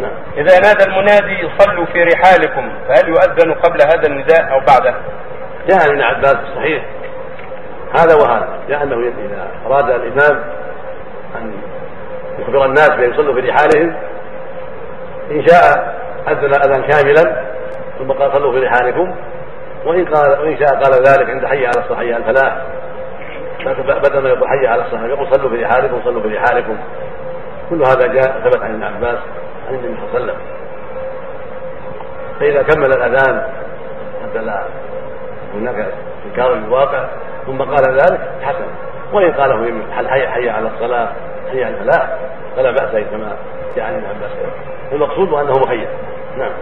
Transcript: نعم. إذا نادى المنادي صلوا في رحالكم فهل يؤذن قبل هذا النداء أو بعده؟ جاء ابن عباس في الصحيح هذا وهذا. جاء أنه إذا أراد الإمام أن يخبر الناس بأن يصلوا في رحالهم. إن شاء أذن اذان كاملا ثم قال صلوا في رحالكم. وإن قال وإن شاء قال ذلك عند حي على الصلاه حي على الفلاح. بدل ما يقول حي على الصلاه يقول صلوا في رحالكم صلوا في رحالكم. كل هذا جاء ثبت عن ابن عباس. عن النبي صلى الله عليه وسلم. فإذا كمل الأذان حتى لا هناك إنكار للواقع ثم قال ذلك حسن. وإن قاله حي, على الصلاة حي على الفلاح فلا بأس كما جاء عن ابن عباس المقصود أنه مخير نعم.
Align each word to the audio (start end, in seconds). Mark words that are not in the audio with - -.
نعم. 0.00 0.12
إذا 0.36 0.60
نادى 0.60 0.84
المنادي 0.84 1.50
صلوا 1.58 1.86
في 1.86 2.02
رحالكم 2.02 2.72
فهل 2.88 3.08
يؤذن 3.08 3.54
قبل 3.54 3.78
هذا 3.82 4.06
النداء 4.06 4.52
أو 4.52 4.60
بعده؟ 4.60 4.94
جاء 5.68 5.90
ابن 5.90 6.02
عباس 6.02 6.36
في 6.36 6.42
الصحيح 6.42 6.84
هذا 7.98 8.14
وهذا. 8.14 8.48
جاء 8.68 8.82
أنه 8.82 8.96
إذا 8.96 9.48
أراد 9.66 9.90
الإمام 9.90 10.44
أن 11.36 11.52
يخبر 12.38 12.64
الناس 12.64 12.90
بأن 12.90 13.10
يصلوا 13.10 13.34
في 13.34 13.40
رحالهم. 13.40 13.96
إن 15.30 15.46
شاء 15.46 15.94
أذن 16.28 16.54
اذان 16.54 16.82
كاملا 16.82 17.44
ثم 17.98 18.12
قال 18.12 18.32
صلوا 18.32 18.52
في 18.52 18.58
رحالكم. 18.58 19.14
وإن 19.84 20.04
قال 20.04 20.40
وإن 20.40 20.58
شاء 20.58 20.68
قال 20.68 20.92
ذلك 20.92 21.30
عند 21.30 21.46
حي 21.46 21.66
على 21.66 21.78
الصلاه 21.78 21.98
حي 21.98 22.14
على 22.14 22.24
الفلاح. 22.28 22.56
بدل 23.86 24.18
ما 24.22 24.28
يقول 24.28 24.48
حي 24.48 24.66
على 24.66 24.82
الصلاه 24.82 25.06
يقول 25.06 25.28
صلوا 25.34 25.50
في 25.50 25.56
رحالكم 25.56 26.00
صلوا 26.04 26.22
في 26.22 26.28
رحالكم. 26.28 26.76
كل 27.70 27.82
هذا 27.82 28.06
جاء 28.06 28.40
ثبت 28.44 28.62
عن 28.62 28.70
ابن 28.70 28.82
عباس. 28.82 29.18
عن 29.70 29.76
النبي 29.76 29.96
صلى 29.96 30.04
الله 30.04 30.14
عليه 30.14 30.24
وسلم. 30.24 30.36
فإذا 32.40 32.62
كمل 32.62 32.86
الأذان 32.86 33.44
حتى 34.22 34.38
لا 34.38 34.64
هناك 35.54 35.94
إنكار 36.26 36.54
للواقع 36.54 37.08
ثم 37.46 37.62
قال 37.62 37.94
ذلك 37.94 38.20
حسن. 38.42 38.66
وإن 39.12 39.32
قاله 39.32 39.82
حي, 40.30 40.50
على 40.50 40.68
الصلاة 40.68 41.08
حي 41.50 41.64
على 41.64 41.74
الفلاح 41.74 42.18
فلا 42.56 42.70
بأس 42.70 43.04
كما 43.10 43.36
جاء 43.76 43.86
عن 43.86 43.94
ابن 43.94 44.06
عباس 44.06 44.30
المقصود 44.92 45.32
أنه 45.32 45.52
مخير 45.52 45.88
نعم. 46.38 46.52